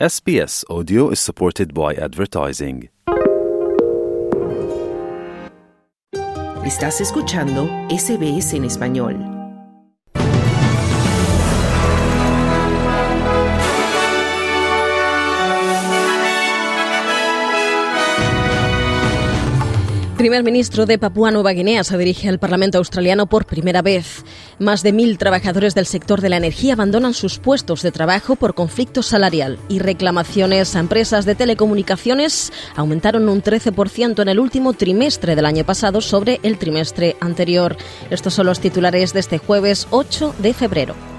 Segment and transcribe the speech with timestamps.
[0.00, 2.88] SBS Audio is supported by advertising.
[6.66, 9.33] Estás escuchando SBS en español.
[20.24, 24.24] Primer ministro de Papúa Nueva Guinea se dirige al Parlamento australiano por primera vez.
[24.58, 28.54] Más de mil trabajadores del sector de la energía abandonan sus puestos de trabajo por
[28.54, 35.36] conflicto salarial y reclamaciones a empresas de telecomunicaciones aumentaron un 13% en el último trimestre
[35.36, 37.76] del año pasado sobre el trimestre anterior.
[38.08, 41.13] Estos son los titulares de este jueves 8 de febrero.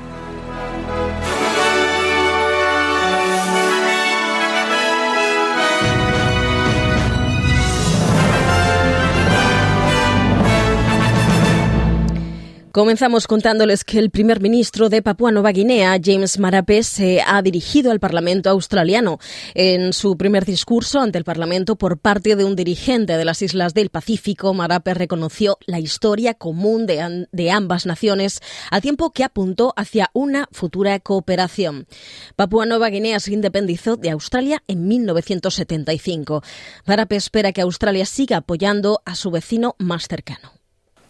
[12.75, 17.89] Comenzamos contándoles que el primer ministro de Papúa Nueva Guinea, James Marape, se ha dirigido
[17.89, 19.17] al Parlamento australiano.
[19.53, 23.73] En su primer discurso ante el Parlamento por parte de un dirigente de las Islas
[23.73, 30.09] del Pacífico, Marape reconoció la historia común de, ambas naciones, al tiempo que apuntó hacia
[30.11, 31.87] una futura cooperación.
[32.35, 36.43] Papúa Nueva Guinea se independizó de Australia en 1975.
[36.85, 40.51] Marape espera que Australia siga apoyando a su vecino más cercano.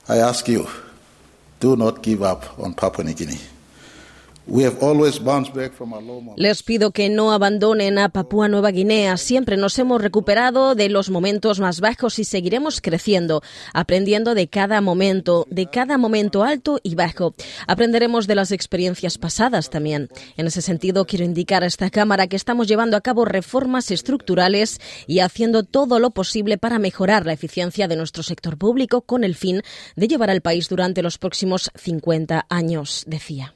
[0.07, 0.47] I ask
[1.59, 3.39] do not give up on Papua New Guinea.
[6.37, 9.17] Les pido que no abandonen a Papúa Nueva Guinea.
[9.17, 13.41] Siempre nos hemos recuperado de los momentos más bajos y seguiremos creciendo,
[13.73, 17.33] aprendiendo de cada momento, de cada momento alto y bajo.
[17.65, 20.09] Aprenderemos de las experiencias pasadas también.
[20.37, 24.79] En ese sentido, quiero indicar a esta Cámara que estamos llevando a cabo reformas estructurales
[25.07, 29.35] y haciendo todo lo posible para mejorar la eficiencia de nuestro sector público con el
[29.35, 29.63] fin
[29.95, 33.55] de llevar al país durante los próximos 50 años, decía.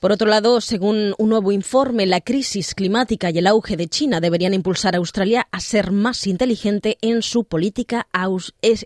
[0.00, 4.20] Por otro lado, según un nuevo informe, la crisis climática y el auge de China
[4.20, 8.06] deberían impulsar a Australia a ser más inteligente en su política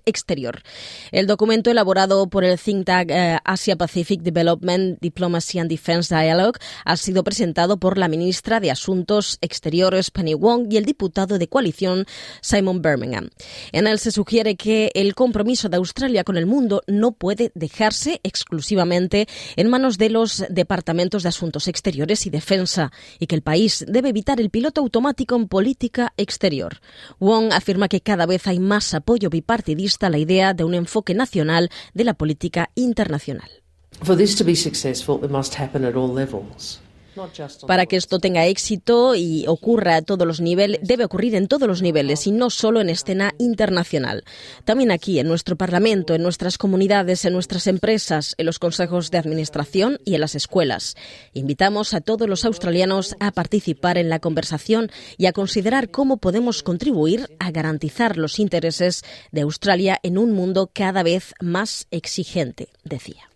[0.06, 0.62] exterior.
[1.10, 6.60] El documento elaborado por el think tank eh, Asia Pacific Development Diplomacy and Defense Dialogue
[6.84, 11.48] ha sido presentado por la ministra de Asuntos Exteriores Penny Wong y el diputado de
[11.48, 12.06] coalición
[12.40, 13.30] Simon Birmingham.
[13.72, 18.20] En él se sugiere que el compromiso de Australia con el mundo no puede dejarse
[18.22, 19.26] exclusivamente
[19.56, 24.10] en manos de los departamentos de Asuntos Exteriores y Defensa y que el país debe
[24.10, 26.80] evitar el piloto automático en política exterior.
[27.18, 31.14] Wong afirma que cada vez hay más apoyo bipartidista a la idea de un enfoque
[31.14, 33.50] nacional de la política internacional.
[34.02, 36.80] For this to be successful, it must happen at all levels.
[37.66, 41.66] Para que esto tenga éxito y ocurra a todos los niveles, debe ocurrir en todos
[41.66, 44.24] los niveles y no solo en escena internacional.
[44.64, 49.18] También aquí, en nuestro Parlamento, en nuestras comunidades, en nuestras empresas, en los consejos de
[49.18, 50.96] administración y en las escuelas.
[51.32, 56.62] Invitamos a todos los australianos a participar en la conversación y a considerar cómo podemos
[56.62, 63.30] contribuir a garantizar los intereses de Australia en un mundo cada vez más exigente, decía.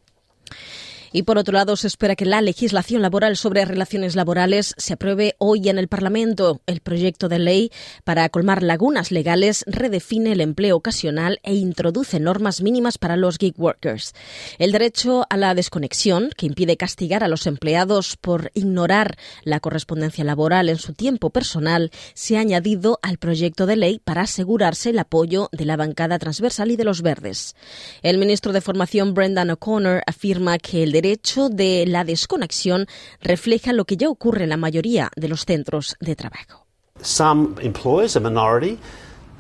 [1.17, 5.37] Y por otro lado, se espera que la legislación laboral sobre relaciones laborales se apruebe
[5.39, 6.61] hoy en el Parlamento.
[6.67, 7.71] El proyecto de ley
[8.03, 13.55] para colmar lagunas legales redefine el empleo ocasional e introduce normas mínimas para los gig
[13.57, 14.13] workers.
[14.59, 20.25] El derecho a la desconexión, que impide castigar a los empleados por ignorar la correspondencia
[20.25, 24.99] laboral en su tiempo personal, se ha añadido al proyecto de ley para asegurarse el
[24.99, 27.55] apoyo de la bancada transversal y de los verdes.
[28.03, 32.87] El ministro de Formación, Brendan O'Connor, afirma que el derecho derecho de la desconexión
[33.21, 36.67] refleja lo que ya ocurre en la mayoría de los centros de trabajo.
[37.03, 38.79] Some employers, a minority,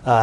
[0.06, 0.22] Uh,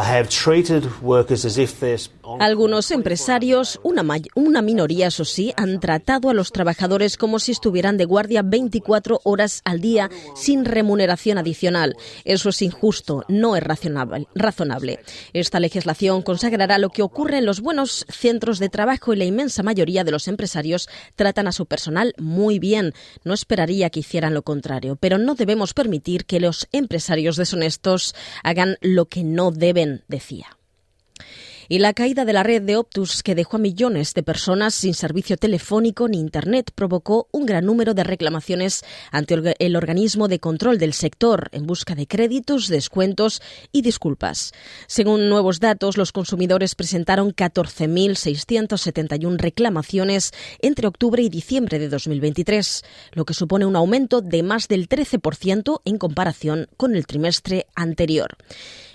[2.38, 8.04] Algunos empresarios, una, minoría, eso sí, han tratado a los trabajadores como si estuvieran de
[8.04, 11.96] guardia 24 horas al día sin remuneración adicional.
[12.24, 15.00] Eso es injusto, no es razonable.
[15.32, 19.62] Esta legislación consagrará lo que ocurre en los buenos centros de trabajo y la inmensa
[19.62, 22.94] mayoría de los empresarios tratan a su personal muy bien.
[23.24, 28.76] No esperaría que hicieran lo contrario, pero no debemos permitir que los empresarios deshonestos hagan
[28.80, 30.56] lo que no deben decía
[31.68, 34.94] y la caída de la red de Optus que dejó a millones de personas sin
[34.94, 40.78] servicio telefónico ni Internet provocó un gran número de reclamaciones ante el organismo de control
[40.78, 43.42] del sector en busca de créditos, descuentos
[43.72, 44.52] y disculpas.
[44.86, 53.24] Según nuevos datos, los consumidores presentaron 14.671 reclamaciones entre octubre y diciembre de 2023, lo
[53.24, 58.36] que supone un aumento de más del 13% en comparación con el trimestre anterior.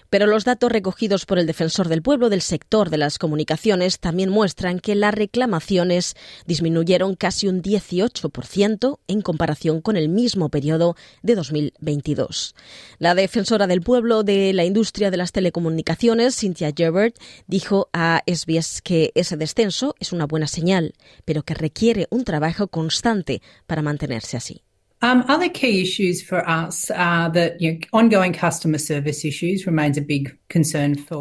[0.09, 4.29] Pero los datos recogidos por el defensor del pueblo del sector de las comunicaciones también
[4.29, 6.15] muestran que las reclamaciones
[6.45, 12.55] disminuyeron casi un 18% en comparación con el mismo periodo de 2022.
[12.99, 17.17] La defensora del pueblo de la industria de las telecomunicaciones, Cynthia Gerbert,
[17.47, 20.93] dijo a SBS que ese descenso es una buena señal,
[21.25, 24.66] pero que requiere un trabajo constante para mantenerse así.
[25.01, 29.97] Um, other key issues for us are that you know, ongoing customer service issues remains
[29.97, 30.35] a big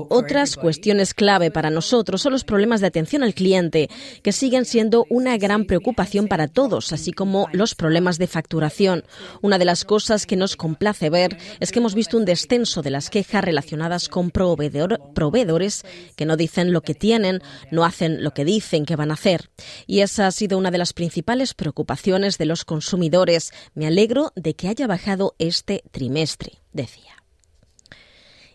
[0.08, 3.88] Otras cuestiones clave para nosotros son los problemas de atención al cliente,
[4.22, 9.04] que siguen siendo una gran preocupación para todos, así como los problemas de facturación.
[9.42, 12.90] Una de las cosas que nos complace ver es que hemos visto un descenso de
[12.90, 15.84] las quejas relacionadas con proveedor- proveedores
[16.14, 19.50] que no dicen lo que tienen, no hacen lo que dicen que van a hacer.
[19.86, 23.52] Y esa ha sido una de las principales preocupaciones de los consumidores.
[23.74, 27.15] Me alegro de que haya bajado este trimestre, decía.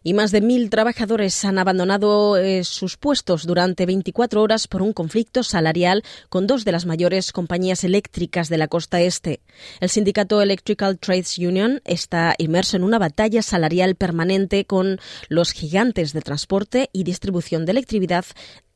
[0.04, 4.94] Y más de mil trabajadores han abandonado eh, sus puestos durante 24 horas por un
[4.94, 9.42] conflicto salarial con dos de las mayores compañías eléctricas de la costa este.
[9.80, 15.00] El sindicato Electrical Trades Union está inmerso en una batalla salarial permanente con
[15.30, 18.26] los gigantes de transporte y distribución de electricidad,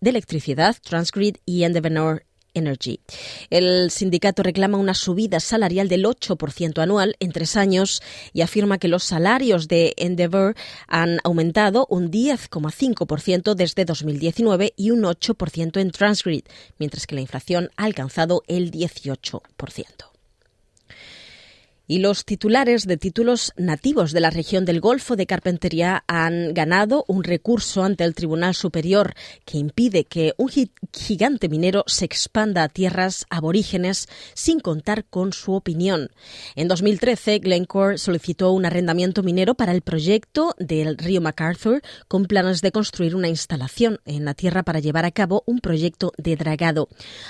[0.02, 2.24] de electricidad Transgrid y Endeavour
[2.56, 3.00] Energy.
[3.52, 8.02] El sindicato reclama una subida salarial del 8% anual en tres años
[8.34, 10.56] y afirma que los salarios de Endeavour
[10.88, 16.44] han aumentado un 10,5% desde 2019 y un 8% en Transgrid,
[16.80, 20.15] mientras que la inflación ha alcanzado el 18%.
[21.88, 27.06] Y los titulares de títulos nativos de la región del Golfo de Carpintería han ganado
[27.08, 29.14] un recurso ante el Tribunal Superior
[29.46, 35.32] que impide que un gi- gigante minero se expanda a tierras aborígenes sin contar con
[35.34, 36.10] su opinión.
[36.56, 42.62] En 2013, Glencore solicitó un arrendamiento minero para el proyecto del río MacArthur con planes
[42.62, 46.90] de construir una instalación en la tierra para llevar a cabo un proyecto de dragado.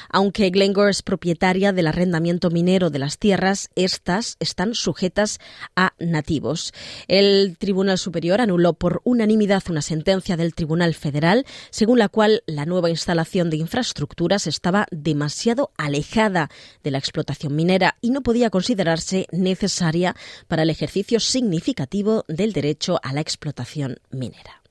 [0.09, 5.39] Aunque Glencore es propietaria del arrendamiento minero de las tierras, estas están sujetas
[5.75, 6.73] a nativos.
[7.07, 12.65] El Tribunal Superior anuló por unanimidad una sentencia del Tribunal Federal, según la cual la
[12.65, 16.49] nueva instalación de infraestructuras estaba demasiado alejada
[16.83, 20.15] de la explotación minera y no podía considerarse necesaria
[20.47, 24.64] para el ejercicio significativo del derecho a la explotación minera.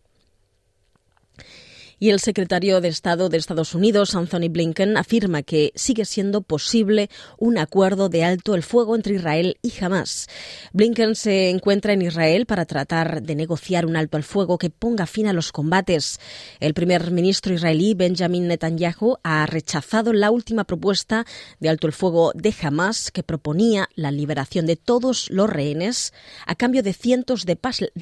[1.99, 7.11] Y el secretario de Estado de Estados Unidos, Anthony Blinken, afirma que sigue siendo posible
[7.39, 10.27] un acuerdo de alto el fuego entre Israel y Hamas.
[10.73, 15.07] Blinken se encuentra en Israel para tratar de negociar un alto al fuego que ponga
[15.07, 16.21] fin a los combates.
[16.61, 21.25] El primer ministro israelí, Benjamin Netanyahu, ha rechazado la última propuesta
[21.61, 26.13] de alto el fuego de Hamas que proponía la liberación de todos los rehenes
[26.47, 27.57] a cambio de cientos de,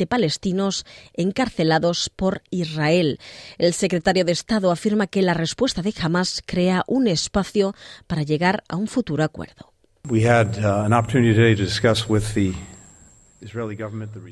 [0.06, 0.84] palestinos
[1.14, 3.18] encarcelados por Israel.
[3.58, 7.74] El secretario de Estado afirma que la respuesta de Hamas crea un espacio
[8.06, 9.72] para llegar a un futuro acuerdo.
[10.08, 12.54] We had uh, an opportunity today to discuss with the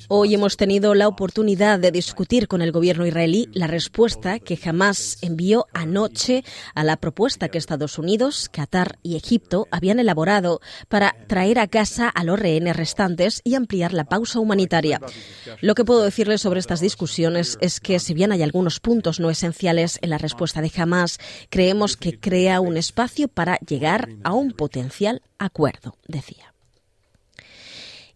[0.09, 5.19] Hoy hemos tenido la oportunidad de discutir con el gobierno israelí la respuesta que Hamas
[5.23, 11.59] envió anoche a la propuesta que Estados Unidos, Qatar y Egipto habían elaborado para traer
[11.59, 15.01] a casa a los rehenes restantes y ampliar la pausa humanitaria.
[15.61, 19.31] Lo que puedo decirles sobre estas discusiones es que si bien hay algunos puntos no
[19.31, 21.19] esenciales en la respuesta de Hamas,
[21.49, 26.55] creemos que crea un espacio para llegar a un potencial acuerdo, decía.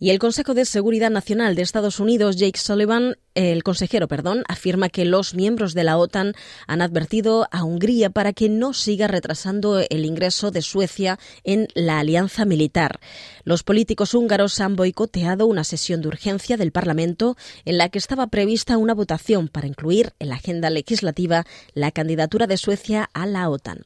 [0.05, 4.89] Y el Consejo de Seguridad Nacional de Estados Unidos, Jake Sullivan, el consejero, perdón, afirma
[4.89, 6.35] que los miembros de la OTAN
[6.67, 11.99] han advertido a Hungría para que no siga retrasando el ingreso de Suecia en la
[11.99, 13.01] alianza militar.
[13.45, 18.29] Los políticos húngaros han boicoteado una sesión de urgencia del Parlamento en la que estaba
[18.29, 23.51] prevista una votación para incluir en la agenda legislativa la candidatura de Suecia a la
[23.51, 23.85] OTAN.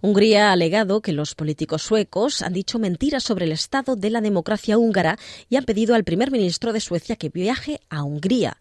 [0.00, 4.20] Hungría ha alegado que los políticos suecos han dicho mentiras sobre el estado de la
[4.20, 8.58] democracia húngara y han pedido al primer ministro de Suecia que viaje a Hungría.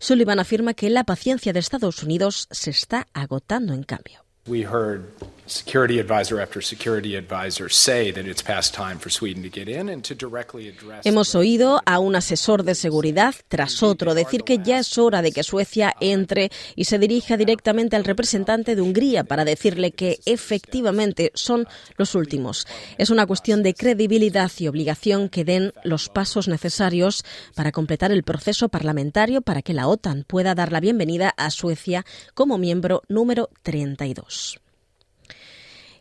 [0.00, 4.29] Sullivan afirma que la paciencia de Estados Unidos se está agotando en cambio.
[4.46, 5.04] We heard
[5.50, 9.88] security advisor after security advisor say that it's past time for Sweden to get in
[9.88, 11.04] and to directly address.
[11.04, 15.32] Hemos oído a un asesor de seguridad tras otro decir que ya es hora de
[15.32, 21.32] que Suecia entre y se dirija directamente al representante de Hungría para decirle que efectivamente
[21.34, 21.66] son
[21.96, 22.66] los últimos.
[22.96, 28.22] Es una cuestión de credibilidad y obligación que den los pasos necesarios para completar el
[28.22, 33.50] proceso parlamentario para que la OTAN pueda dar la bienvenida a Suecia como miembro número
[33.62, 34.29] 32.
[34.30, 34.69] Dios.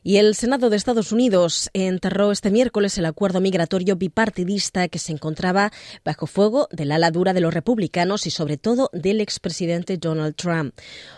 [0.01, 5.11] Y el Senado de Estados Unidos enterró este miércoles el acuerdo migratorio bipartidista que se
[5.11, 5.71] encontraba
[6.05, 10.73] bajo fuego del ala dura de los republicanos y sobre todo del expresidente Donald Trump.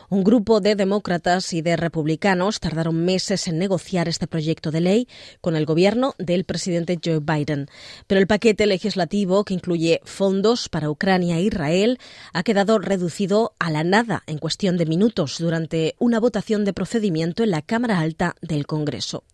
[0.10, 5.08] Un grupo de demócratas y de republicanos tardaron meses en negociar este proyecto de ley
[5.40, 7.68] con el gobierno del presidente Joe Biden.
[8.08, 12.00] Pero el paquete legislativo, que incluye fondos para Ucrania e Israel,
[12.34, 17.44] ha quedado reducido a la nada en cuestión de minutos durante una votación de procedimiento
[17.44, 19.26] en la Cámara Alta del Congreso.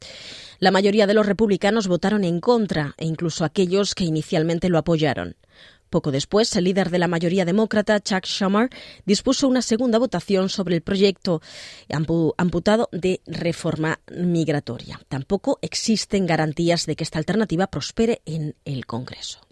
[0.58, 5.36] La mayoría de los republicanos votaron en contra e incluso aquellos que inicialmente lo apoyaron.
[5.92, 8.70] Poco después, el líder de la mayoría demócrata, Chuck Schumer,
[9.06, 11.42] dispuso una segunda votación sobre el proyecto
[12.38, 15.00] amputado de reforma migratoria.
[15.08, 19.47] Tampoco existen garantías de que esta alternativa prospere en el Congreso.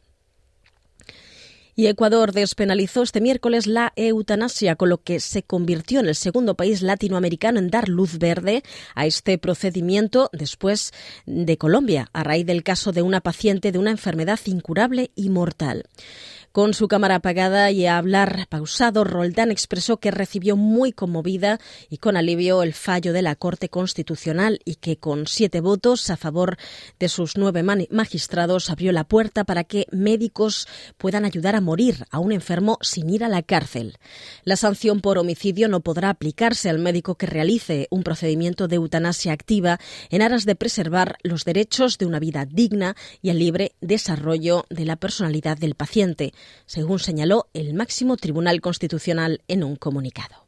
[1.78, 6.56] Y Ecuador despenalizó este miércoles la eutanasia, con lo que se convirtió en el segundo
[6.56, 8.64] país latinoamericano en dar luz verde
[8.96, 10.94] a este procedimiento después
[11.26, 15.84] de Colombia, a raíz del caso de una paciente de una enfermedad incurable y mortal.
[16.56, 21.60] Con su cámara apagada y a hablar pausado, Roldán expresó que recibió muy conmovida
[21.90, 26.16] y con alivio el fallo de la Corte Constitucional y que con siete votos a
[26.16, 26.56] favor
[26.98, 30.66] de sus nueve magistrados abrió la puerta para que médicos
[30.98, 33.98] puedan ayudar a morir a un enfermo sin ir a la cárcel.
[34.46, 39.34] La sanción por homicidio no podrá aplicarse al médico que realice un procedimiento de eutanasia
[39.34, 39.78] activa
[40.10, 44.86] en aras de preservar los derechos de una vida digna y el libre desarrollo de
[44.86, 46.32] la personalidad del paciente
[46.66, 50.45] según señaló el máximo Tribunal Constitucional en un comunicado.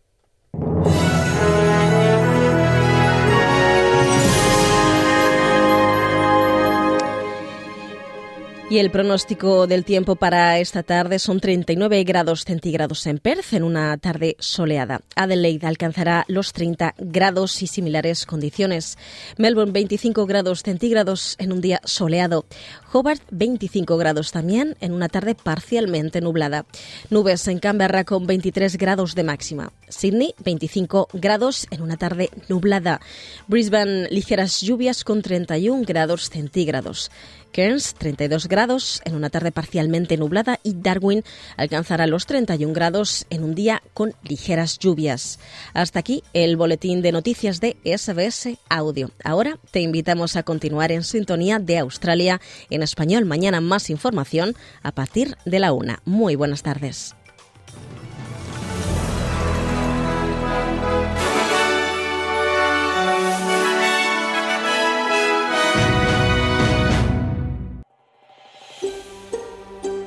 [8.70, 13.64] Y el pronóstico del tiempo para esta tarde son 39 grados centígrados en Perth en
[13.64, 15.00] una tarde soleada.
[15.16, 18.98] Adelaide alcanzará los 30 grados y similares condiciones.
[19.38, 22.46] Melbourne 25 grados centígrados en un día soleado.
[22.92, 26.66] Hobart 25 grados también en una tarde parcialmente nublada.
[27.10, 29.72] Nubes en Canberra con 23 grados de máxima.
[29.88, 33.00] Sydney 25 grados en una tarde nublada.
[33.48, 37.12] Brisbane ligeras lluvias con 31 grados centígrados.
[37.52, 41.24] Cairns 32 grados en una tarde parcialmente nublada y Darwin
[41.58, 45.40] alcanzará los 31 grados en un día con ligeras lluvias.
[45.74, 49.12] Hasta aquí el boletín de noticias de SBS Audio.
[49.24, 53.26] Ahora te invitamos a continuar en sintonía de Australia en español.
[53.26, 56.02] Mañana más información a partir de la una.
[56.06, 57.16] Muy buenas tardes.